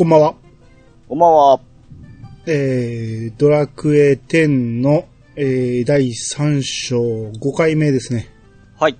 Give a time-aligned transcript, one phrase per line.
[0.00, 0.34] こんばんは。
[1.08, 1.60] こんばんは。
[2.46, 4.48] えー、ドラクエ10
[4.80, 5.06] の、
[5.36, 8.30] えー、第3章5回目ですね。
[8.78, 8.96] はい。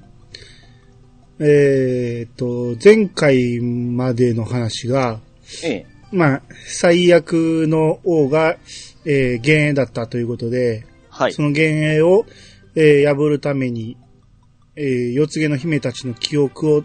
[1.38, 5.20] えーと、前回までの話が、
[5.64, 5.86] ええ。
[6.12, 8.58] まあ、最悪の王が、
[9.06, 11.40] えー、幻影だったということで、はいそ。
[11.40, 12.26] の幻影を、
[12.74, 13.96] えー破るために、
[14.76, 16.84] えー、四つ毛の姫たちの記憶を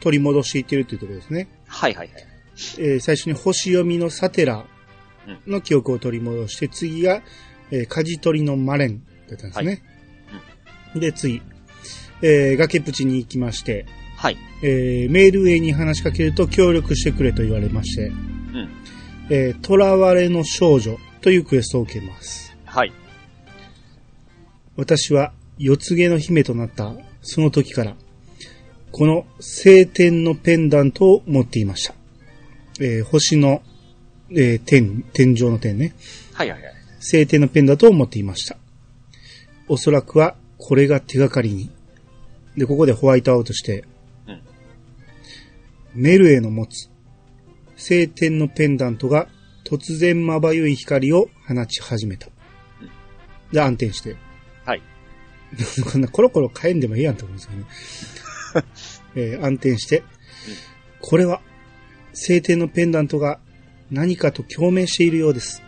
[0.00, 1.46] 取り戻していってるというところですね。
[1.66, 2.33] はいはいはい。
[2.78, 4.64] えー最初に星読みのサテラ
[5.46, 7.22] の記憶を取り戻して、次が、
[7.70, 9.82] えー、舵取りのマレンだったんですね。
[10.94, 11.42] で、次、
[12.22, 13.86] えー崖っぷちに行きまして、
[14.16, 14.36] はい。
[14.62, 18.68] えーメールウェイに話しかけると協力してくれと言われまして、うん。
[19.30, 22.56] えー、囚われの少女というクエストを受けます。
[22.64, 22.92] はい。
[24.76, 27.96] 私は四つ毛の姫となったその時から、
[28.92, 31.94] この聖天のペンダントを持っていました。
[32.80, 33.62] えー星の、
[34.30, 35.94] えー天、天井の天ね。
[36.32, 36.72] はいはいはい。
[37.00, 38.56] 聖天のペンダントを持っていました。
[39.68, 41.70] おそらくはこれが手がかりに。
[42.56, 43.84] で、ここでホワイトアウトして、
[44.26, 44.42] うん
[45.94, 46.90] メルエの持つ
[47.76, 49.28] 聖天のペンダントが
[49.64, 52.28] 突然まばゆい光を放ち始めた
[52.80, 52.90] うん。
[53.52, 54.16] で、暗転して。
[54.64, 54.82] はい。
[55.92, 57.66] こんなコロコロ変えんでもいいやんと思うんですけどね。
[59.14, 60.02] えー暗転して、
[61.00, 61.40] これは、
[62.14, 63.40] 聖天のペンダントが
[63.90, 65.62] 何かと共鳴しているようです。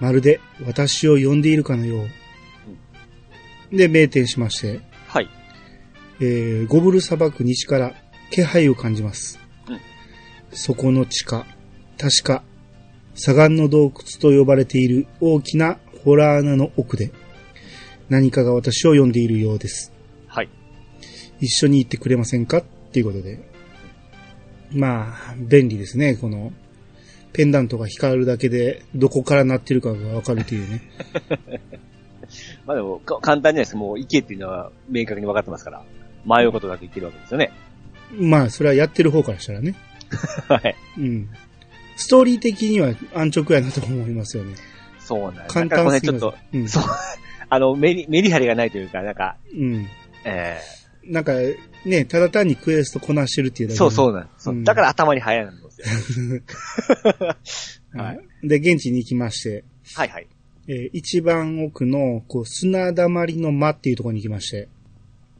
[0.00, 2.06] まるで私を呼んでいるかのよ
[3.72, 3.76] う。
[3.76, 5.28] で、名店しまして、はい。
[6.20, 7.94] えーゴブル砂漠西から
[8.30, 9.38] 気配を感じます。
[9.68, 9.80] うん
[10.52, 11.46] そこの地下、
[11.96, 12.42] 確か、
[13.14, 17.12] 砂岩の洞窟と呼ばれている大きなホラー穴の奥で、
[18.08, 19.92] 何かが私を呼んでいるようです。
[20.26, 20.48] はい。
[21.38, 22.58] 一緒に行ってくれませんか？
[22.58, 23.49] っていうことで。
[24.72, 26.14] まあ、便利ですね。
[26.14, 26.52] この、
[27.32, 30.82] ペンダントが光るだけで、どこから鳴ってるかがわかるというね。
[32.66, 33.78] まあでも、か簡単じゃないですか。
[33.78, 35.82] もう、行けっていうのは明確に分かってますから。
[36.24, 37.52] 迷うことなく行けるわけですよね。
[38.12, 39.74] まあ、それはやってる方からしたらね。
[40.48, 40.76] はい。
[40.98, 41.28] うん。
[41.96, 44.54] ストーリー的には安直やなと思いますよね。
[44.98, 45.54] そうなんです。
[45.54, 46.34] 簡単すぎちょっと、。
[46.52, 46.68] うん。
[46.68, 46.82] そう、
[47.48, 49.86] あの、メリ、メリハリがないというか、なんか、うん。
[50.24, 50.58] え
[51.10, 51.32] なんか、
[51.84, 54.14] ね、ただ単にクエストこなしてるっていうだけーそうそうう。
[54.14, 54.44] なんです。
[54.44, 56.40] そううんだから頭に入らないんですよ。
[57.94, 58.20] はい。
[58.48, 60.26] で、現地に行きまして、はいはい。
[60.68, 64.68] えー一番奥の、こう、砂だまりの間っていうところに行きまして、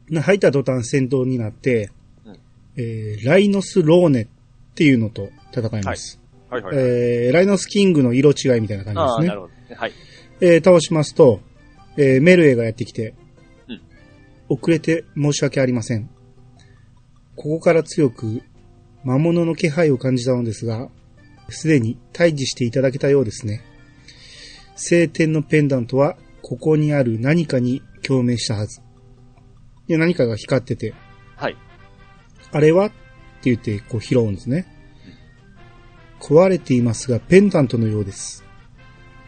[0.09, 1.89] な入った途端戦闘になって、
[2.25, 2.37] うん
[2.77, 4.27] えーライノス・ローネっ
[4.75, 6.19] ていうのと戦います。
[6.49, 6.75] はいはい。
[6.77, 9.27] えーライノス・キングの色違いみたいな感ああ、じですね。
[9.29, 9.75] なるほど。
[9.75, 9.91] はい。
[10.41, 11.39] えー倒しますと、
[11.97, 13.15] えーメルエがやってきて、うん
[14.51, 16.09] 遅れて申し訳ありません。
[17.37, 18.43] ここから強く
[19.05, 20.89] 魔物の気配を感じたのですが、
[21.47, 23.63] すでに退治していただけたようですね。
[24.75, 28.81] 聖天のペンダントは、ここにある何かに共鳴したはず。
[29.87, 30.93] で、何かが光ってて、
[31.37, 31.55] はい。
[32.51, 32.87] あれは？
[32.87, 32.95] って
[33.43, 34.65] 言って、こう拾うんですね。
[36.19, 38.43] 壊れていますが、ペンダントのようです。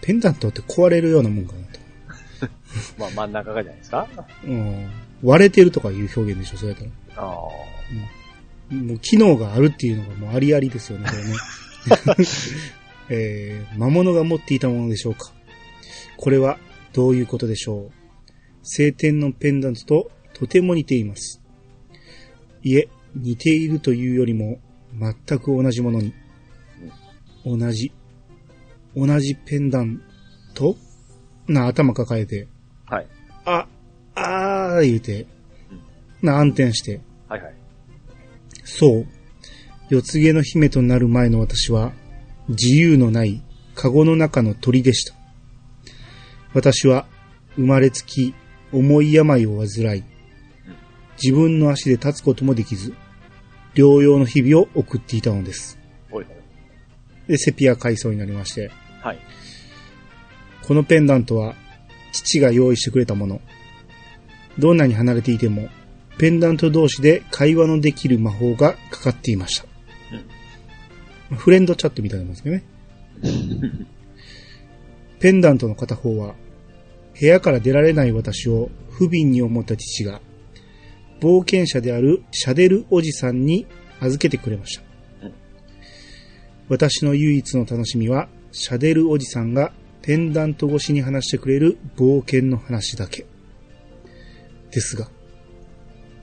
[0.01, 1.79] ペンダントって壊れるようなもんかなと。
[2.99, 4.07] まあ真ん中がじゃないですか。
[4.45, 6.91] うん割れてるとかいう表現でしょ、それやったら。
[7.23, 8.73] ああ。
[8.73, 11.33] もう機能があるっていうのがもうありありですよね、これね。
[13.09, 15.31] えー、魔物が持っていたものでしょうか。
[16.17, 16.57] これは
[16.93, 17.91] どういうことでしょう。
[18.63, 21.41] 聖天のペンダントととても似ています。
[22.63, 24.59] いえ、似ているというよりも
[24.97, 26.13] 全く同じものに。
[27.45, 27.91] 同じ。
[28.95, 30.01] 同じペンダン
[30.53, 30.77] ト
[31.47, 32.47] な頭抱えて、
[32.85, 33.07] はい。
[33.45, 33.67] あ、
[34.15, 35.25] あー言うて、
[36.21, 37.55] な暗転して、はいはい。
[38.63, 39.07] そう。
[39.89, 41.93] 四つ毛の姫となる前の私は、
[42.49, 43.43] 自由のない
[43.75, 45.15] カゴの中の鳥でした。
[46.53, 47.07] 私は、
[47.55, 48.33] 生まれつき、
[48.71, 50.03] 重い病を患い、
[51.21, 52.93] 自分の足で立つこともできず、
[53.75, 55.79] 療養の日々を送っていたのです。
[57.27, 58.71] で、セピア階層になりまして、
[59.01, 59.19] はい。
[60.61, 61.55] このペンダントは、
[62.11, 63.41] 父が用意してくれたもの。
[64.59, 65.69] どんなに離れていても、
[66.17, 69.65] ペンダント同士で会話のできる魔法がかかっていました。
[71.35, 72.63] フレンドチャットみたいなもんですけどね。
[75.19, 76.35] ペンダントの片方は、
[77.19, 80.21] 部屋から出られない私を不憫に思った父が、
[81.19, 83.65] 冒険者であるシャデルおじさんに
[83.99, 84.83] 預けてくれました。
[86.69, 93.25] 私の唯一の楽しみは、シャデルおじさんがペンダント越しに話してくれる冒険の話だけ。
[94.73, 95.07] ですが。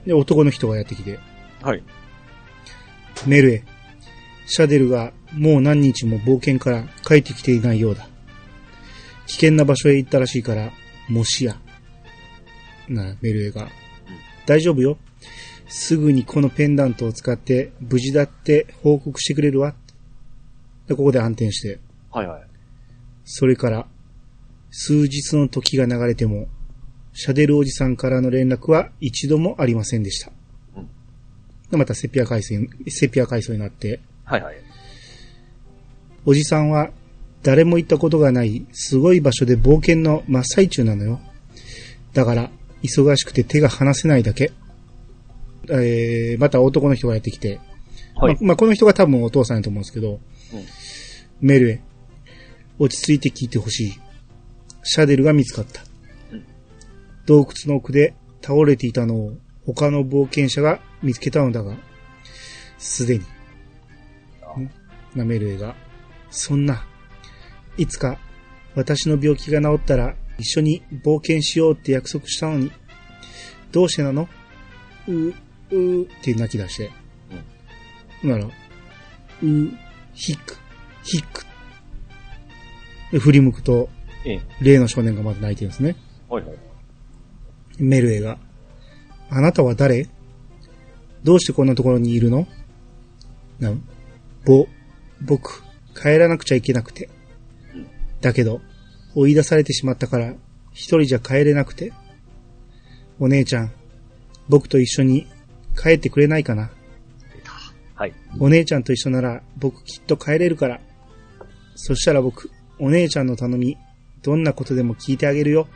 [0.07, 1.19] で、男の人がやってきて、
[1.63, 1.83] はい。
[3.27, 3.65] メルエ、
[4.47, 8.09] シャデルがもう何日も冒険から帰ってきていないようだ。
[9.27, 10.73] 危険な場所へ行ったらしいから、
[11.09, 11.57] もしや。
[12.89, 13.69] な、メルエが。
[14.47, 14.99] 大丈夫よ。
[15.69, 19.75] すぐにこのペンダントを使って無事だって報告してくれるわ。
[20.89, 21.79] で、ここで暗転して。
[22.11, 22.43] はいはい。
[23.25, 23.87] それから、
[24.73, 26.49] 数日の時が流れても、
[27.13, 30.31] シャデルおじさんからの連絡は一度もありませんでした。
[30.77, 30.89] うん
[31.71, 34.57] でまたセピア回線、セピア回想になって、はいはい。
[36.27, 36.91] おじさんは
[37.43, 41.21] 誰も行ったことがないすごい場所で冒険の真っ最中なのよ。
[42.13, 42.51] だから、
[42.83, 44.53] 忙しくて手が離せないだけ。
[45.71, 47.61] えー、また男の人がやってきて、
[48.17, 48.35] はい。
[48.41, 50.19] ままあ、この人が多分お父さんやと思うんですけど、うん
[51.41, 51.81] メルへ、
[52.79, 54.01] 落ち着いて聞いてほしい。
[54.83, 55.83] シャデルが見つかった。
[57.31, 59.33] うん洞窟の奥で倒れていたのを
[59.65, 61.77] 他の冒険者が見つけたのだが、
[62.79, 63.25] すでに、
[64.43, 64.71] あん
[65.15, 65.77] なメルエが、
[66.31, 66.85] そんな、
[67.77, 68.19] いつか
[68.75, 72.73] 私の病気が治ったら一緒に冒険しようって約束したのに、
[73.71, 74.29] どうしてなの？
[75.07, 76.91] う、うーって泣き出して。
[78.25, 78.51] なら、う、
[80.15, 80.57] ヒック、
[81.05, 81.45] ヒック。
[83.13, 83.89] で振り向くと、
[84.25, 84.41] ええ。
[84.61, 85.97] 例の少年がまだ泣いてるんですね。
[86.29, 86.57] はいはい。
[87.81, 88.39] メルエが、
[89.31, 90.09] あなたは誰？
[91.25, 92.47] どうしてこんなところにいるの？
[93.59, 93.73] な、
[94.45, 94.67] ぼ、
[95.21, 95.63] 僕、
[95.95, 97.11] 帰らなくちゃいけなくて
[97.75, 97.87] うん。
[98.21, 98.61] だけど、
[99.15, 100.35] 追い出されてしまったから、
[100.73, 101.93] 一人じゃ帰れなくて。
[103.19, 103.73] お姉ちゃん、
[104.49, 105.27] 僕と一緒に
[105.77, 106.71] 帰ってくれないかな？
[107.95, 108.15] はい。
[108.39, 110.81] お姉ちゃんと一緒なら僕きっと帰れるから。
[111.75, 113.77] そしたら僕、お姉ちゃんの頼み、
[114.23, 115.69] どんなことでも聞いてあげるよ。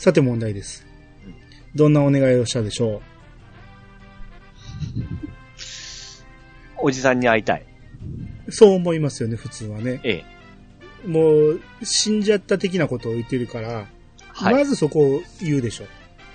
[0.00, 0.86] さて問題です。
[1.74, 3.02] どんなお願いをしたでしょ
[6.78, 7.66] おじさんに会いたい。
[8.46, 10.00] うそう思いますよね、普通はね。
[10.02, 10.24] え
[11.04, 11.06] え。
[11.06, 13.88] もう、死んじゃった的なことを言ってるから、
[14.28, 14.54] はい。
[14.54, 15.84] まずそこを言うでしょ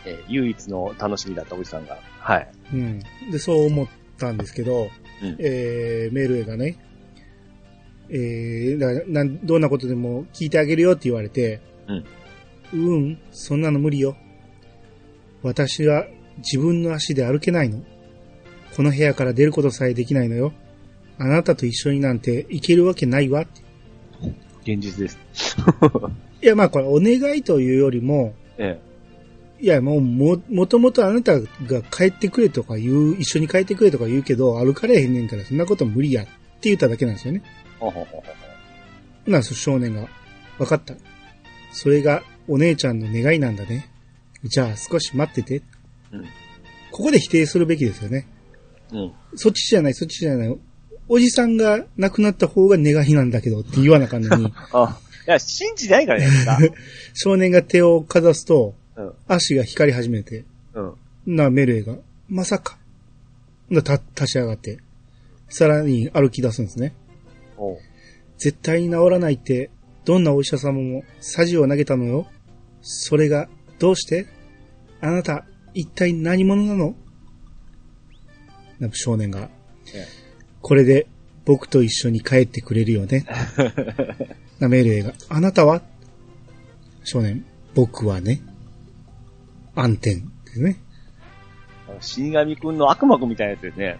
[0.06, 1.98] ええ唯一の楽しみだったおじさんが。
[2.20, 2.48] はい。
[2.72, 2.76] う。
[2.76, 3.00] うん。
[3.32, 3.88] で、そう思っ
[4.20, 4.92] たんですけど、
[5.24, 6.78] うんえー、メールがね、
[8.12, 12.06] えー、どんなことでも聞いてあげるよって言われて、うん。
[12.74, 14.16] うん、そんなの無理よ。
[15.44, 16.06] 私は
[16.38, 17.84] 自分の足で歩けないの。
[18.76, 20.54] この部屋から出ることさえできないのよ。
[21.18, 23.46] あなたと一緒になんて行けるわけないわ。
[24.64, 25.18] 現実です。
[26.42, 28.80] いや、まあこれお願いというよりも、え
[29.60, 36.32] いや、もう、も、もともとあなたが帰ってくれとか言う、一緒に帰ってくれとか言うけど、歩かれへんねんから、そんなこと無理やって
[36.64, 37.42] 言っただけなんですよね。
[37.46, 37.80] え。
[37.80, 38.24] ほほほほ
[39.26, 40.10] ほな、少年が、
[40.60, 40.94] わかった。
[41.72, 43.90] それがお姉ちゃんの願いなんだね。
[44.44, 45.64] じゃあ少し待ってて。
[46.12, 46.26] うん
[46.96, 48.26] ここで否定するべきですよね。
[48.94, 49.14] うん。
[49.36, 50.58] そっちじゃない、そっちじゃない。
[51.10, 54.98] おじさんが亡くなった方が願いなんだけどって言わなあかんのに、 あ、
[55.28, 56.76] いや、信じないからじゃないですか。
[57.14, 59.12] 少年が手をかざすと、うん。
[59.28, 61.36] 足が光り始めて、うん。
[61.36, 61.98] な、メルエが、
[62.30, 62.78] まさか。
[63.70, 64.78] な、た、立ち上がって、
[65.50, 66.94] さらに歩き出すんですね。
[68.38, 69.70] 絶対に治らないって、
[70.06, 72.26] どんなお医者様も、サジを投げたのよ。
[72.88, 73.50] それが、
[73.80, 74.28] どうして？
[75.02, 76.96] あなた、一体何者なの？
[78.80, 79.50] な少年が、
[79.94, 80.06] え
[80.62, 81.08] これで、
[81.46, 83.26] 僕と一緒に帰ってくれるよね。
[84.60, 85.82] な、メルエが、あなたは？
[87.04, 88.42] 少年、僕はね、
[89.74, 90.22] 暗転で
[90.54, 90.78] すね。
[92.02, 93.98] 死神くんの悪魔くんみたいなやつですね。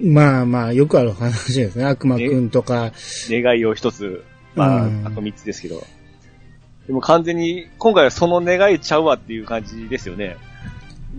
[0.00, 1.84] まあまあ、よくある話ですね。
[1.84, 2.92] 悪魔くんとか、
[3.30, 4.24] 願いを一つ、
[4.56, 5.06] まあ、うん。
[5.06, 5.86] あと三つですけど。
[6.88, 10.38] でも完全に、今回はその願いちゃうわっていう感じですよね。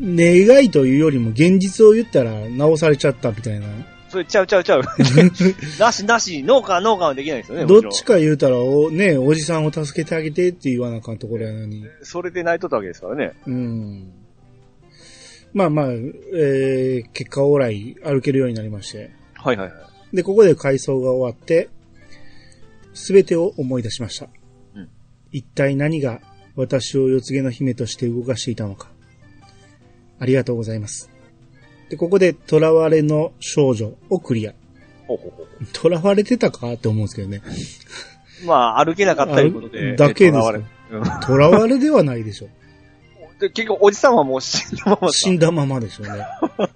[0.02, 3.68] 願いというよりも現実を言ったら直されちゃったみたいな。
[4.10, 4.82] それちゃうちゃうちゃう。
[5.80, 7.68] なしなし、農家農家はできないですよね。
[7.68, 11.86] どっもちちか言うたら、お、ね、おじさんを助けてあげてって言わなあかんところやのに。
[12.02, 13.34] それで泣いとったわけですからね。
[13.46, 14.12] うん。
[15.54, 19.12] まあまあ、えー、結果オーライ歩けるようになりまして。
[19.36, 19.74] はいはいは
[20.12, 20.16] い。
[20.16, 21.70] で、ここで回想が終わって、
[22.96, 24.28] すべてを思い出しました。
[25.32, 26.22] うん一体何が
[26.56, 28.90] 私を四つ毛の姫として動かしていたのか。
[30.20, 31.10] ありがとうございます。
[31.90, 34.54] で、ここで、囚われの少女をクリア。
[35.74, 37.42] 囚われてたかって思うんですけどね。
[38.46, 39.94] まあ、歩けなかったということで。
[39.94, 42.50] あだけですか囚われうん囚われではないでしょ。
[43.40, 46.26] で結局、おじさんはもう死んだままだ死んだままでしょうね。
[46.42, 46.68] ほうほう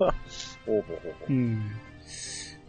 [0.65, 1.71] ほうほううん。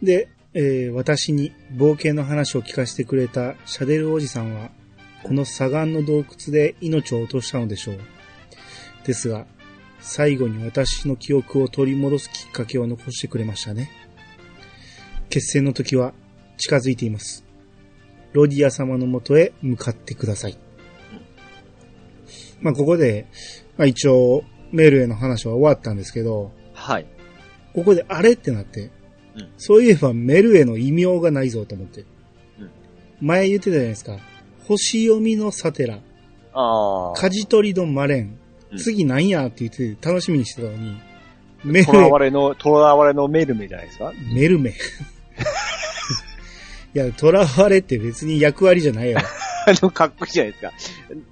[0.03, 4.69] で、えー私に冒険の話を聞かせてくれたシャデルおじさんは、
[5.25, 7.99] この砂岩の洞窟で命を落としたのでしょう。
[9.07, 9.47] ですが、
[9.99, 13.89] 最後に私の記憶を取り戻すきっかけを残してくれましたね。
[15.29, 16.13] 決戦の時は
[16.57, 17.43] 近づいています。
[18.33, 20.59] ロディア様のもとへ向かってください。
[22.61, 23.25] まあ、ここで、
[23.77, 27.07] まあ、一応、メルへの話は終わったんですけど、はい。
[27.73, 28.91] ここであれってなって、
[29.35, 32.01] うんそういえばメルへの異名がないぞと思って。
[32.59, 32.71] うん
[33.21, 34.19] 前言ってたじゃないですか。
[34.67, 35.99] 星読みのサテラ、
[36.53, 37.13] ああ。
[37.15, 38.37] 舵取りのマレン、
[38.71, 40.99] うん次なんやって言って楽しみにしてたのに、
[41.63, 44.11] メルとらわれの、とらわれのメルメじゃないですか？
[44.33, 44.71] メルメ。
[46.93, 47.25] いや、囚
[47.61, 49.19] われって別に役割じゃないよ。
[49.67, 50.71] あの、かっこいいじゃないですか。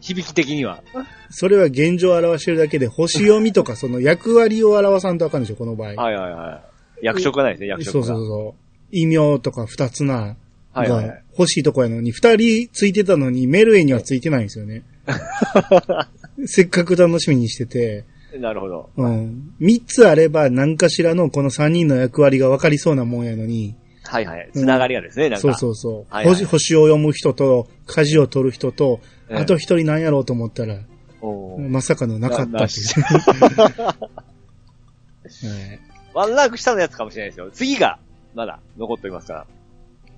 [0.02, 0.84] 響き的には。
[1.30, 5.94] それは現状を表してるだけで、星読みとかその役割を表さんとあかんでしょ、この場合。
[5.96, 6.63] はいはいは
[7.02, 7.06] い。
[7.06, 8.06] 役職がないですね、役職が。
[8.08, 8.60] そうそうそう。
[8.92, 10.36] 異名とか二つな、
[10.74, 11.24] はい。
[11.38, 14.84] 欲しいとこやのに、二人ついてたのに、メルエにはついてないんですよね。
[16.46, 18.06] せっかく楽しみにしてて、
[18.39, 18.89] なるほど。
[18.98, 19.53] うん。
[19.60, 24.50] 三つあれば何かしらのこの三人の役割が分かりそうなもんやのに、はいはい。
[24.51, 25.42] つながりがですね、なんか。
[25.42, 26.13] そうそうそう。
[26.13, 29.00] はいはい星星を読む人と、舵を取る人と、
[29.30, 30.80] ええあと一人なんやろうと思ったら、
[31.22, 32.88] おーまさかのなかったなっていう。
[33.84, 35.80] はい
[36.13, 37.50] ワンランク下のやつかもしれないですよ。
[37.51, 37.98] 次が、
[38.36, 39.48] まだ残っておりますから。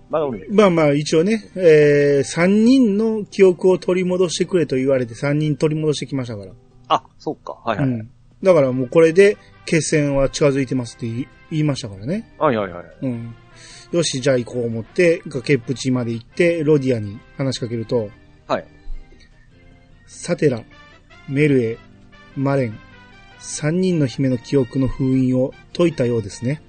[0.10, 0.20] ま。
[0.50, 6.52] まあまあ、一応ね、えー、三人の記憶を取り戻してくれと言われて三人取り戻してきましたから。
[6.88, 7.54] あ、そうか。
[7.66, 7.88] はいはい。
[7.88, 8.10] うん。
[8.44, 12.34] だからもうこれで決戦は近づいてますって言い言いましたからね。
[12.38, 12.86] はいはいはい。
[13.04, 13.36] うん。
[13.92, 18.10] よし、じゃあ行こう思って、崖っぷちまで行って、ロディアに話しかけると、
[18.48, 18.66] はい。
[20.08, 20.64] サテラ、
[21.30, 21.78] メルエ、
[22.36, 22.78] マレン、
[23.40, 26.62] 三人の姫の記憶の封印を解いたようですね。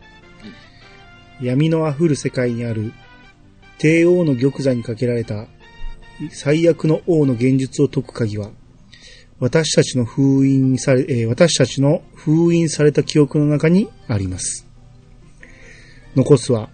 [1.41, 2.93] 闇の溢る世界にある
[3.79, 5.47] 帝王の玉座にかけられた
[6.31, 8.51] 最悪の王の現実を解く鍵は、
[9.39, 14.67] 私たちの封印され、えー私たちの封印された記憶の中にあります。
[16.15, 16.71] 残すは、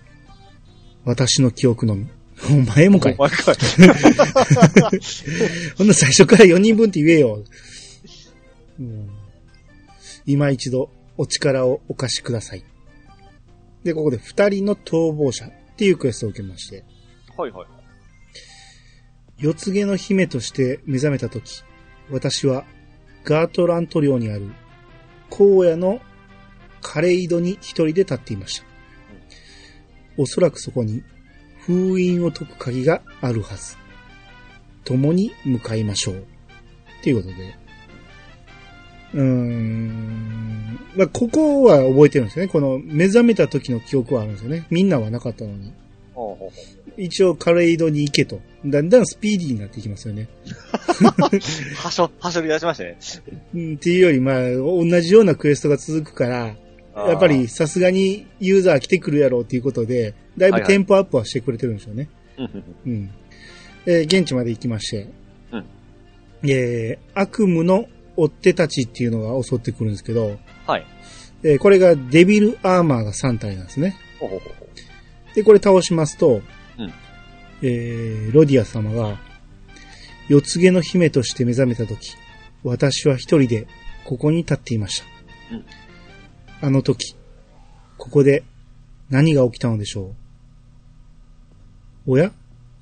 [1.05, 2.07] 私の記憶のみ。
[2.51, 3.23] お前もかいお。
[3.23, 3.57] 前かい。
[5.77, 7.43] ほんな最初から4人分って言えよ。
[8.79, 9.09] うん
[10.25, 12.65] 今一度お力をお貸しください。
[13.83, 16.85] で、ここで2人の逃亡者っていうクエストを受けまして、
[17.37, 17.67] はいはい。
[19.39, 21.65] 四つ毛の姫として目覚めたとき、
[22.11, 22.65] 私は
[23.25, 24.53] ガートラント領にある
[25.31, 26.01] 荒野の
[26.81, 28.67] カレイドに一人で立っていました。
[30.19, 31.03] おそらくそこに
[31.61, 33.77] 封印を解く鍵があるはず。
[34.85, 36.17] 共に向かいましょう。
[36.17, 36.19] っ
[37.03, 37.55] ていうことで。
[39.15, 40.79] うーん。
[40.97, 42.53] まあ、ここは覚えてるんですよね。
[42.53, 44.67] この目覚めた時の記憶はあるんですよね。
[44.71, 45.73] みんなはなかったのに。
[46.97, 48.41] 一応カレイドに行けと。
[48.65, 50.29] だんだんスピーディーになっていきますよね。
[51.01, 52.99] うはしょ、はしょり出しましたね。
[53.55, 56.57] うんっていうより、まあ、同じようなクエストが続くから、
[56.95, 62.09] やっぱりさすがにユーザー来てくるやろうっていうことで、だいぶテンポアップはしてくれてるんでしょうね。
[62.39, 63.11] うんうんうん。
[63.87, 65.09] えー現地まで行きまして、
[65.53, 65.67] うん
[66.49, 70.87] えー悪夢の追っ手たちっていうのが襲ってくるんですけど、はい。
[71.43, 73.97] えーこれがデビルアーマーが3体なんですね。
[74.21, 74.62] ほうほほ
[75.35, 76.43] で、これ倒しますと、
[76.79, 76.93] うん
[77.63, 79.19] えーロディア様が、
[80.29, 82.17] 四つ毛の姫として目覚めたとき、
[82.65, 83.67] 私は一人で
[84.05, 85.07] ここに立っていました。
[85.55, 85.65] うん
[86.65, 87.17] あの時、
[87.99, 88.45] ここで
[89.11, 90.15] 何が起きたのでしょ
[92.07, 92.13] う？
[92.13, 92.31] おや？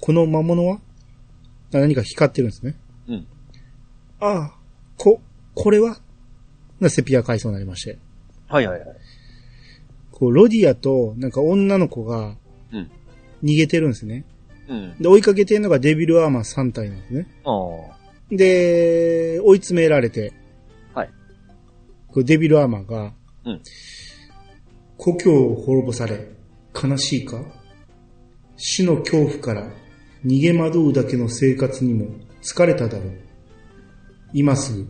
[0.01, 0.81] この魔物は？
[1.73, 2.75] あ何か光ってるんですね。
[3.09, 3.27] うん。
[4.21, 4.55] ああ、
[4.99, 5.23] こ、
[5.55, 5.99] これは？
[6.79, 7.99] なセピア階層になりまして。
[8.49, 8.89] はいはいはい。
[10.13, 12.37] こう、ロディアと、なんか女の子が
[12.73, 12.91] うん、
[13.43, 14.25] 逃げてるんですね。
[14.69, 14.97] うん。
[14.99, 17.27] で、追いかけてるのがデビルアーマー3体なんですね。
[17.45, 18.01] ああ。
[18.31, 20.33] で、追い詰められて、
[20.95, 21.11] はい。
[22.09, 23.13] こうデビルアーマーが、
[23.45, 23.63] うん
[25.03, 26.29] 故郷を滅ぼされ、
[26.75, 27.43] 悲しいか？
[28.59, 29.67] 死の恐怖から
[30.27, 32.07] 逃げ惑うだけの生活にも
[32.43, 33.13] 疲れただろう。
[34.35, 34.89] 今すぐ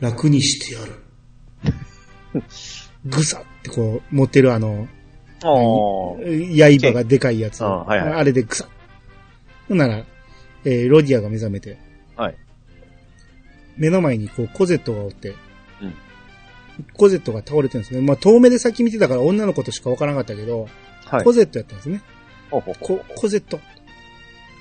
[0.00, 0.92] 楽にしてやる。
[3.04, 4.86] ぐさってこう持ってるあの。
[5.40, 7.64] 刃がでかいやつ。
[7.64, 8.68] あはいはいあれでぐさっ。
[9.68, 10.04] ほんなら、
[10.64, 11.78] えーロディアが目覚めて、
[12.16, 12.36] はい。
[13.76, 15.34] 目の前にこうコゼットがおって、
[15.80, 15.94] うん
[16.94, 18.00] コゼットが倒れてるんですね。
[18.00, 20.68] まあ遠目で先見てたから女の子としかわからなかったけど、
[21.04, 21.32] はいコ。
[21.32, 22.02] ゼットやったんですね。
[22.50, 23.60] ほうほこ、コゼット。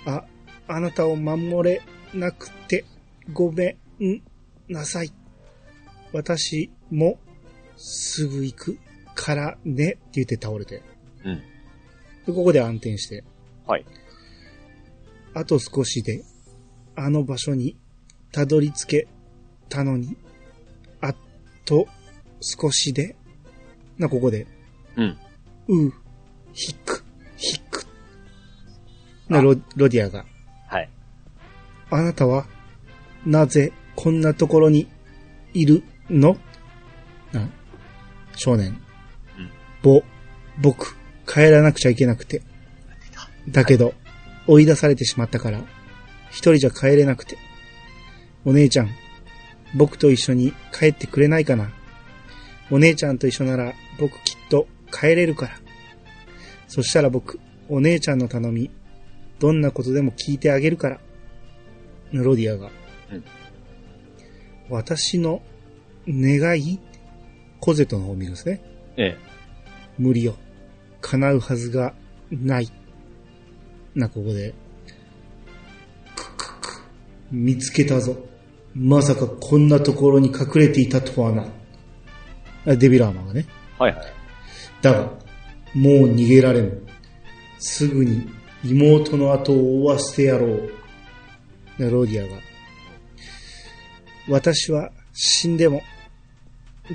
[0.06, 0.24] あ、
[0.68, 1.82] あなたを守れ
[2.14, 2.86] なくて
[3.34, 4.22] ごめん
[4.68, 5.14] なさい。
[6.12, 7.20] 私も
[7.76, 8.80] すぐ行く
[9.18, 10.84] からねって言って倒れて。
[11.26, 11.42] うん
[12.26, 13.24] で、ここで暗転して。
[13.66, 13.86] はい。
[15.34, 16.24] あと少しで、
[16.96, 17.78] あの場所に
[18.32, 19.08] たどり着け
[19.70, 20.18] たのに、
[21.02, 21.14] あ
[21.66, 21.88] と
[22.42, 23.16] 少しで、
[23.98, 24.46] な、ここで、
[24.98, 25.18] うん。
[25.68, 25.94] う、
[26.54, 27.04] ひく、
[27.38, 27.60] ひ
[29.30, 30.26] なロロディアが。
[30.68, 30.90] はい。
[31.90, 32.46] あなたは、
[33.26, 34.88] なぜこんなところに
[35.54, 36.38] いるの？
[37.32, 37.50] な
[38.36, 38.82] 少年。
[39.84, 40.04] うんぼ、
[40.60, 40.96] 僕、
[41.28, 42.42] 帰らなくちゃいけなくて。
[43.50, 43.94] だけど、
[44.48, 45.60] 追い出されてしまったから、
[46.30, 47.38] 一人じゃ帰れなくて。
[48.46, 48.90] お姉ちゃん、
[49.76, 51.72] 僕と一緒に帰ってくれないかな。
[52.72, 55.60] お姉ちゃんと一緒なら、僕きっと帰れるから。
[56.68, 58.72] そしたら僕、お姉ちゃんの頼み、
[59.40, 61.00] どんなことでも聞いてあげるから。
[62.14, 62.70] ロディアが。
[63.12, 63.24] うん
[64.70, 65.42] 私の
[66.10, 66.78] 願い？
[67.62, 68.62] コゼットの方を見るんですね。
[68.98, 69.37] ええ。
[69.98, 70.36] 無理よ。
[71.02, 71.94] 叶うはずが
[72.32, 72.72] ない。
[73.96, 74.54] な、ここで。
[76.16, 76.82] くくく
[77.32, 78.16] 見つけたぞ。
[78.76, 81.48] まさかこんなところに隠れていたとはな。
[82.68, 83.46] あデビルアーマーがね。
[83.80, 84.06] はいはい。
[84.82, 85.00] だが、
[85.74, 86.88] もう逃げられん。
[87.60, 88.30] すぐに
[88.64, 90.72] 妹の後を追わせてやろう。
[91.80, 92.42] ねロディアが。
[94.30, 95.82] 私は死んでも、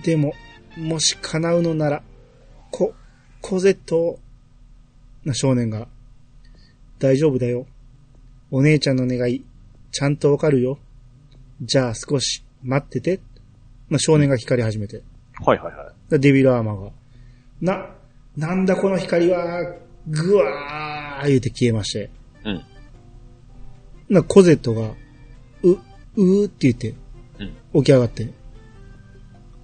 [0.05, 0.35] でも、
[0.77, 2.03] もし叶うのなら、
[2.73, 2.95] コ、
[3.41, 4.19] コゼットを、
[5.25, 5.87] な少年が、
[6.99, 7.67] 大丈夫だよ。
[8.51, 9.45] お姉ちゃんの願い、
[9.93, 10.79] ちゃんとわかるよ。
[11.61, 13.21] じゃあ少し待ってて。
[13.89, 15.03] まあ、少年が光り始めて。
[15.45, 16.11] はいはいはい。
[16.11, 16.91] だデビルアーマーが。
[17.61, 17.91] な、
[18.37, 19.77] なんだこの光は、
[20.09, 22.11] ぐわー言うて消えまして。
[22.45, 22.65] うん。
[24.09, 24.95] な、コゼットが、
[25.63, 25.71] う、
[26.17, 26.95] うーって言って、
[27.75, 27.83] うん。
[27.83, 28.31] 起き上がって。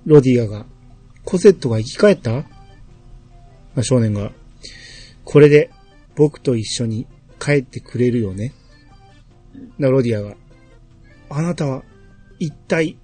[0.05, 0.67] ロディアが、
[1.25, 2.45] コゼットが生き返った
[3.79, 4.33] まあ少年が、
[5.25, 5.71] これで
[6.17, 7.07] 僕と一緒に
[7.39, 8.53] 帰ってくれるよね。
[9.79, 10.35] な、ロディアが、
[11.31, 11.85] あなたは
[12.41, 12.99] 一体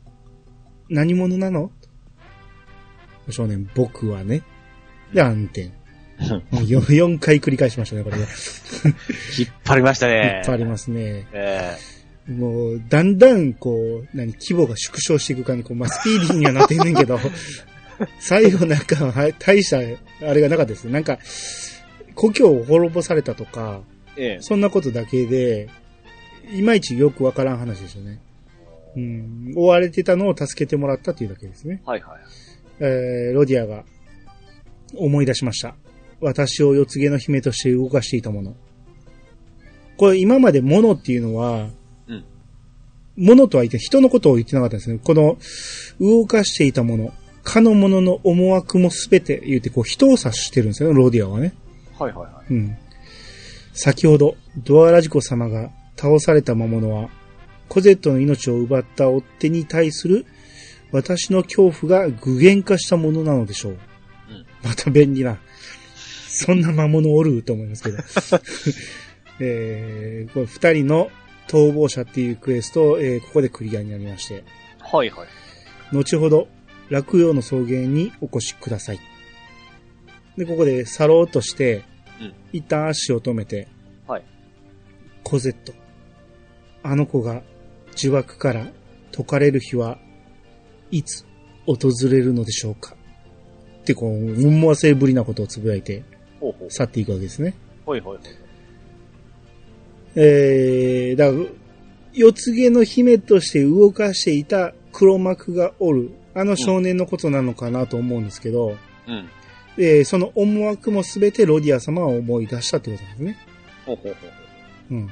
[0.91, 1.71] 何者なの？
[3.31, 4.43] 少年、僕はね。
[5.13, 5.71] で、暗転。
[6.19, 8.27] 4, 4 回繰り返しましたね、これ ね。
[9.39, 10.41] 引っ張りましたいね。
[10.43, 11.29] っぱいありますね。
[11.33, 11.77] え
[12.27, 17.21] もう、だんだん、こう、何、規模が縮小していく感じ、こう、まあ、スピーディーにはなってんねんけど、
[18.19, 19.79] 最後なんか、はい大した、
[20.29, 20.93] あれがなかったですね。
[20.93, 21.19] なんか、
[22.15, 23.81] 故郷を滅ぼされたとか、
[24.17, 24.25] え。
[24.25, 24.39] ええ。
[24.41, 25.69] そんなことだけで、
[26.53, 28.21] いまいちよくわからん話ですよね。
[28.97, 31.83] うん、追われてたのを助けてもらったっていうだけですね。
[31.85, 32.21] はいはい。
[32.81, 33.85] えー、ロディアが
[34.97, 35.75] 思い出しました。
[36.21, 38.55] 私を四つ毛の姫として動かしていたもの。
[39.97, 41.69] これ今まで物っていうのは、
[42.09, 42.25] うん
[43.17, 44.99] 物とは言って人のことを言ってなかったんですね。
[44.99, 45.39] この
[46.01, 47.13] 動かしていたもの、
[47.45, 51.55] かのものの思惑もすべて言ってこう人を指してるんですよね、ロディアはね。
[51.99, 52.55] はいはいはい。
[52.55, 52.77] うん。
[53.75, 57.11] 先ほど、ドアラジコ様が倒された魔物は、
[57.69, 60.27] コゼットの命を奪った追っ手に対する
[60.93, 63.73] 私の恐怖が具現化したものなのでしょう。
[63.73, 63.79] うん
[64.63, 65.39] また便利な。
[66.29, 67.99] そんな魔物おると思いますけど。
[69.41, 71.11] えー、これ二人の
[71.49, 74.45] 逃亡者っていうクエスト、えーここでクリアになりまして、
[74.79, 75.29] はいはい。
[75.93, 76.49] 後ほど
[76.91, 79.01] 落葉の草原にお越しください。
[80.37, 81.85] で、ここで去ろうとして、
[82.21, 83.69] うん一旦足を止めて、
[84.07, 84.25] はい。
[85.23, 85.73] コゼット。
[86.83, 87.43] あの子が
[87.97, 88.67] 呪縛から
[89.13, 89.99] 解かれる日は
[90.91, 91.25] いつ
[91.67, 91.77] 訪
[92.11, 92.95] れるのでしょうか？
[93.81, 96.05] ってこう、思わせぶりなことをつぶやいて。
[96.69, 97.55] 去っていくわけですね。
[97.87, 98.23] はいはいはい。
[100.17, 101.45] えー、だから、
[102.13, 108.77] 四つ毛の姫として動かしていた黒幕がおる、あの少年のことなのかなと思うんですけど、
[109.09, 109.29] うん。
[109.77, 113.37] えーその思惑もすべてロディア様は思い出したってことなんですね。
[113.85, 114.27] ほうほうほ
[114.91, 114.95] う。
[114.95, 115.11] うん。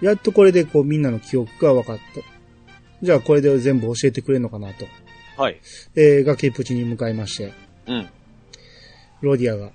[0.00, 2.02] やっとこれでこうみんなの記憶が分かった。
[3.02, 4.86] じゃあこれで全部教えてくれるのかなと。
[5.36, 5.60] はい。
[5.94, 7.52] えー、崖っぷちに向かいまして、
[7.86, 8.08] うん。
[9.20, 9.70] ロディアが、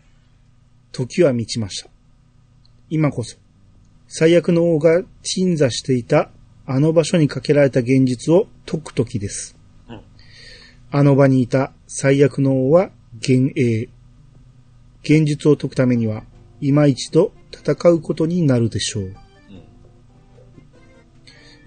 [0.92, 1.90] 時は満ちました。
[2.90, 3.38] 今こそ、
[4.08, 6.30] 最悪の王が鎮座していた
[6.72, 9.58] あの場所にかけられた現実を解く時です。
[9.90, 10.02] うん
[10.92, 13.90] あの場にいた最悪の王は幻影。
[15.02, 16.24] 現実を解くためには、
[16.62, 19.04] 今一度戦うことになるでしょう。
[19.04, 19.14] うん。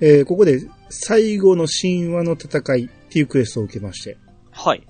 [0.00, 4.18] えーここで最後の神話の戦いっていうクエストを受けまして、
[4.52, 4.86] はい。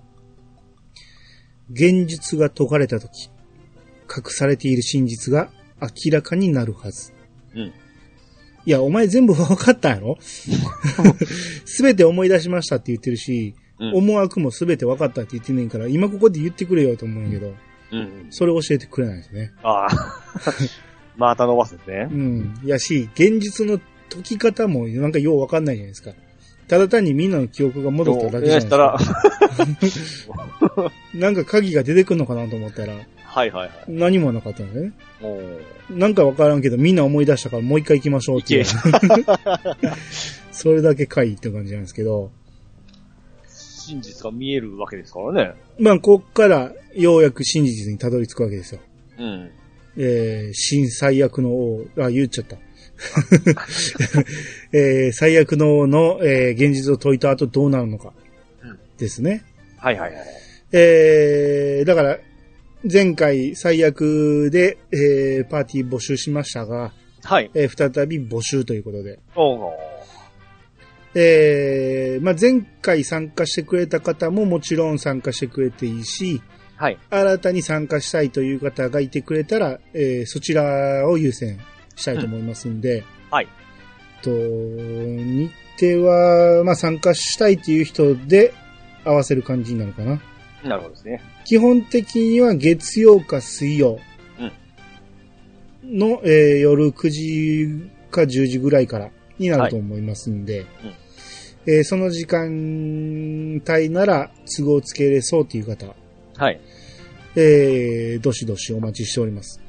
[1.71, 3.31] 現実が解かれたとき、
[4.15, 7.13] 隠されている真実が明らかになるはず。
[7.55, 7.73] うん。
[8.65, 10.19] いや、お前全部分かったんやろ？
[11.65, 13.95] すべて思い出しましたって言ってるし、うん。
[13.97, 17.55] 思惑もすべて分かったって言ってんねんから、今ここで言ってくれよと思うんやけど、
[17.93, 18.27] うん。
[18.31, 19.53] それ教えてくれないですね。
[19.63, 19.89] ああ。
[21.17, 22.15] また伸ばすんですねう。
[22.15, 22.55] ん。
[22.65, 26.13] やし、現実の解き方もなんかよう分かんないじゃないですか。
[26.69, 30.93] ただ単にみんなの記憶が戻っただけじゃないですしたらか。
[31.15, 33.71] なんか鍵が出てくるのかなと思ったら、はいはいはい。
[33.89, 34.93] 何もなかったんだよね。
[35.21, 38.65] おーなんかわからんけど、みんな思い出したからもう一回行きましょうっていう。
[40.53, 42.31] それだけ回って感じなんですけど。
[43.49, 45.55] 真実が見えるわけですからね。
[45.79, 48.81] まあ、こっからようやく真実にたどり着くわけですよ。
[49.19, 49.51] うん。
[49.97, 52.57] えー、新最悪の王、あ、言っちゃった。
[54.73, 58.13] えー、最悪の王の、えー、現実を解いた後どうなるのか
[58.63, 58.79] うん。
[58.97, 59.45] ですね。
[59.77, 60.23] はいはいはい。
[60.73, 62.19] えー、だから、
[62.91, 66.93] 前回最悪で、えー、パーティー募集しましたが、
[67.23, 67.51] はい。
[67.55, 69.21] えー、再び募集ということで。
[69.37, 69.73] おー
[71.15, 76.43] えー、まあ、前回参加してくれた方ももちろん参加してくれていいし、
[76.77, 76.99] はい。
[77.11, 81.61] 新たに参加したいという方がいてくれたら、えーそちらを優先
[81.95, 83.49] したいと思いますんで、はい。
[84.23, 88.55] と、日程は、まあ、参加したいという人で
[89.05, 90.21] 合わせる感じになるかな。
[90.65, 91.23] なるほどですね。
[91.45, 93.99] 基本的には月曜か水曜
[95.85, 100.67] の、えー夜9時か10時ぐらいからになると思いますんで、
[101.67, 105.87] えーその時間帯なら都合つけれそうという方、
[106.37, 106.61] はい。
[107.37, 109.61] えーどしどしお待ちしております。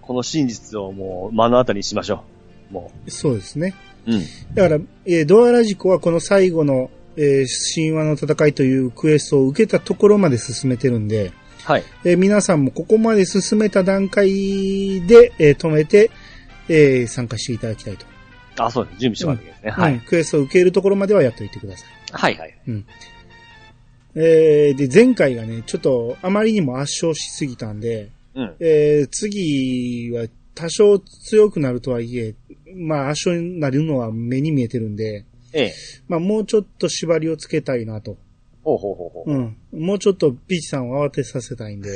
[0.00, 2.24] この真実をもう目の当たりにしましょ
[2.70, 2.74] う。
[2.74, 3.74] もそうですね。
[4.06, 4.12] う。
[4.12, 4.22] うん。
[4.54, 11.32] だから、えードアラジコはこの最後の、えー神話の戦いというクエストを受けたところまで進めてるんで、
[11.64, 11.84] はい。
[12.04, 14.26] えー皆さんもここまで進めた段階
[15.06, 16.10] で、えー止めて、
[16.68, 18.06] えー参加していただきたいと。
[18.56, 18.98] あ、そうです。
[19.00, 19.70] 準備してもらってすね。
[19.70, 19.92] はい。
[19.94, 21.88] うんクエストを受けるところまではやっておいてください。
[22.12, 22.54] はいはい。
[24.16, 28.54] えーで、前回がね、ちょっとあまりにも圧勝しすぎたんで、うん。
[28.60, 32.34] えー次は多少強くなるとはいえ、
[32.76, 35.24] まあ圧勝になるのは目に見えてるんで、
[35.54, 35.74] ええ。
[36.08, 38.16] まあもうちょっと縛りをつけたいなと。
[38.62, 39.32] ほうほうほうほう。
[39.32, 39.56] うん。
[39.72, 41.90] もうちょっとピーチさんを慌てさせたいんで、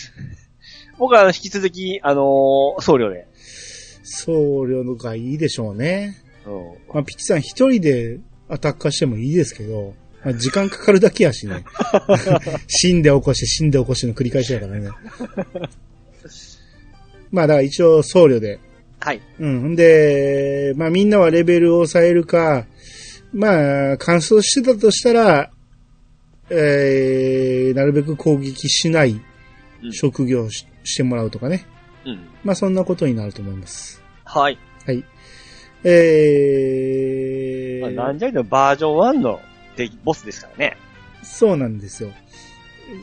[0.98, 3.26] 僕は引き続き、あのー僧侶で。
[4.04, 6.22] 僧侶がいいでしょうね。
[6.46, 6.94] うん。
[6.94, 11.64] まあピーチさん一人でアタッカーしてもいいですけど、まあ、時間かかるだけやしね。
[12.68, 14.90] 死んで起こして死んで起こしての繰り返しだからね。
[17.30, 18.60] まあだから一応僧侶で。
[19.04, 19.20] はい。
[19.38, 19.72] うん。
[19.72, 22.64] んで、まあみんなはレベルを抑えるか、
[23.34, 25.50] まあ、乾燥してたとしたら、
[26.48, 29.20] えー、なるべく攻撃しない
[29.82, 31.66] うん職業をししてもらうとかね。
[32.06, 32.26] うん。
[32.44, 34.02] まあそんなことになると思います。
[34.24, 34.58] はい。
[34.86, 35.04] はい。
[35.84, 39.38] えまあ、ー、なんじゃいのバージョン1の
[39.76, 40.78] デボスですからね。
[41.22, 42.10] そうなんですよ。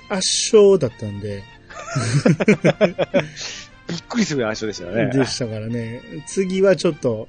[0.10, 1.44] 圧勝だったんで、
[3.92, 5.18] びっくりするぐらい相性でしたよね。
[5.18, 6.02] でしたからね。
[6.26, 7.28] 次はちょっと、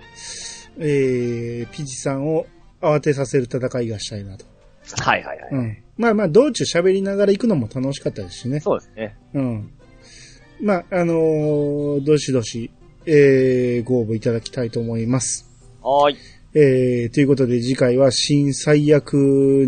[0.78, 2.46] えー、ピチさんを
[2.80, 4.44] 慌てさせる戦いがしたいなと。
[5.00, 5.48] はいはいはい。
[5.50, 5.82] うん。
[5.96, 8.60] まあまあ、道中喋りながら行くのも楽しかったですしね。
[8.60, 9.16] そうですね。
[9.34, 9.72] うん。
[10.60, 12.70] まあ、あのーどしどし、
[13.06, 15.50] えー、ご応募いただきたいと思います。
[15.82, 16.18] はーい。
[16.54, 19.14] えー、ということで次回は新最悪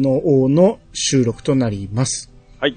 [0.01, 2.31] の王の収録となります。
[2.61, 2.77] はい。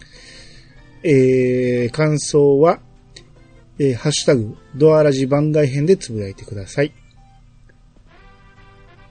[1.04, 2.80] えー、感想は、
[3.80, 6.92] えー、ハッシュタグ、ドアラジ番外編でつぶやいてください。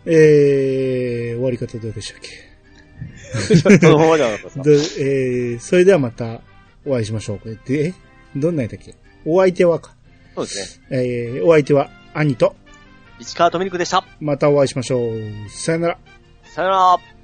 [0.06, 2.30] えー、終わり方どうでしたっけ？
[3.80, 5.04] そのままじゃなかったどですか？
[5.04, 6.40] えー、それではまた
[6.84, 7.38] お会いしましょう。
[7.38, 7.94] これで、え
[8.36, 8.94] どんなんやったっけ？
[9.24, 9.94] お相手はか。
[10.34, 10.98] そうですね。
[10.98, 12.54] えー、お相手は兄と、
[13.20, 14.06] 市川とみるくでした。
[14.20, 15.20] またお会いしましょう。
[15.50, 15.98] さよなら。
[16.44, 17.15] さよなら。